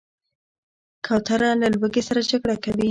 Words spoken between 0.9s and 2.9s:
کوتره له لوږې سره جګړه کوي.